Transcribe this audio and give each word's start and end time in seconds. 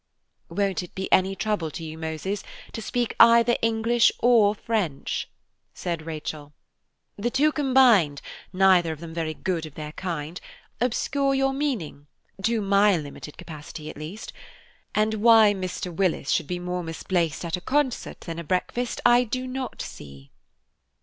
"Would 0.49 0.81
it 0.81 0.95
be 0.95 1.13
any 1.13 1.35
trouble 1.35 1.69
to 1.69 1.83
you, 1.83 1.95
Moses, 1.95 2.41
to 2.73 2.81
speak 2.81 3.15
either 3.19 3.55
English 3.61 4.11
or 4.17 4.55
French?" 4.55 5.29
said 5.75 6.07
Rachel. 6.07 6.53
"The 7.17 7.29
two 7.29 7.51
combined, 7.51 8.19
neither 8.51 8.93
of 8.93 8.99
them 8.99 9.13
very 9.13 9.35
good 9.35 9.67
of 9.67 9.75
their 9.75 9.91
kind, 9.91 10.41
obscure 10.81 11.35
your 11.35 11.53
meaning–to 11.53 12.61
my 12.61 12.97
limited 12.97 13.37
capacity, 13.37 13.91
at 13.91 13.95
least–and 13.97 15.13
why 15.13 15.53
Mr. 15.53 15.93
Willis 15.95 16.31
should 16.31 16.47
be 16.47 16.57
more 16.57 16.81
misplaced 16.81 17.45
at 17.45 17.55
a 17.55 17.61
concert 17.61 18.21
than 18.21 18.39
a 18.39 18.43
breakfast, 18.43 19.01
I 19.05 19.23
do 19.23 19.45
not 19.45 19.83
see." 19.83 20.31